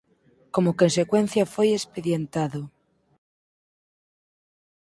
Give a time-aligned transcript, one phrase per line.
[0.53, 2.61] Como consecuencia foi expedientado.